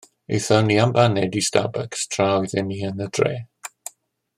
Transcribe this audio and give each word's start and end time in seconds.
Aethon 0.35 0.63
ni 0.67 0.77
am 0.85 0.93
baned 0.95 1.37
i 1.41 1.43
Starbucks 1.49 2.09
tra 2.15 2.31
oedden 2.39 2.69
ni 2.71 2.83
yn 2.91 3.07
y 3.09 3.11
dre. 3.19 3.33